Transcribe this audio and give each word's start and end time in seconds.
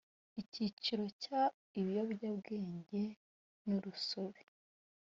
icyiciro 0.41 1.05
cya 1.23 1.41
ibiyobyabwenge 1.79 3.01
n 3.67 3.69
urusobe 3.77 4.41